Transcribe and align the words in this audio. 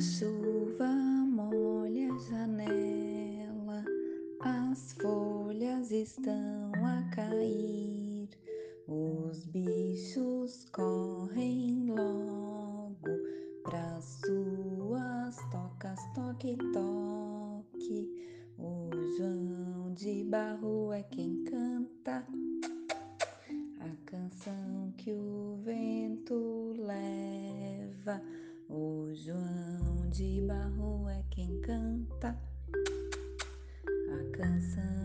A 0.00 0.02
chuva 0.02 0.88
molha 1.26 2.10
a 2.10 2.18
janela, 2.20 3.84
as 4.40 4.94
folhas 4.94 5.90
estão 5.90 6.72
a 6.74 7.02
cair, 7.14 8.30
os 8.88 9.44
bichos 9.44 10.64
correm 10.72 11.90
logo 11.90 13.10
para 13.62 14.00
suas 14.00 15.36
tocas, 15.52 16.00
toque, 16.14 16.56
toque. 16.72 18.08
O 18.56 18.88
João 19.18 19.92
de 19.92 20.24
Barro 20.24 20.94
é 20.94 21.02
quem 21.02 21.44
canta 21.44 22.24
a 23.80 24.06
canção 24.06 24.94
que 24.96 25.12
o 25.12 25.60
vento 25.62 26.74
leva. 26.78 28.22
O 28.66 29.12
João 29.12 29.69
de 30.10 30.40
Barro 30.40 31.08
é 31.08 31.22
quem 31.30 31.60
canta. 31.60 32.36
A 33.86 34.36
canção 34.36 34.99